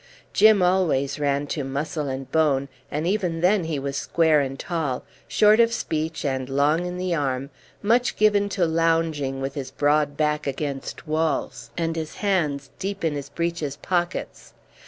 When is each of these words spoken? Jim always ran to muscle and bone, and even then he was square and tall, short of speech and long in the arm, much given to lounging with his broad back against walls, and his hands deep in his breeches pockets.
Jim 0.33 0.63
always 0.63 1.19
ran 1.19 1.45
to 1.45 1.63
muscle 1.63 2.07
and 2.09 2.31
bone, 2.31 2.69
and 2.89 3.05
even 3.05 3.41
then 3.41 3.65
he 3.65 3.77
was 3.77 3.95
square 3.95 4.41
and 4.41 4.57
tall, 4.57 5.03
short 5.27 5.59
of 5.59 5.71
speech 5.71 6.25
and 6.25 6.49
long 6.49 6.87
in 6.87 6.97
the 6.97 7.13
arm, 7.13 7.51
much 7.83 8.15
given 8.15 8.49
to 8.49 8.65
lounging 8.65 9.41
with 9.41 9.53
his 9.53 9.69
broad 9.69 10.17
back 10.17 10.47
against 10.47 11.07
walls, 11.07 11.69
and 11.77 11.95
his 11.95 12.15
hands 12.15 12.71
deep 12.79 13.03
in 13.05 13.13
his 13.13 13.29
breeches 13.29 13.77
pockets. 13.77 14.53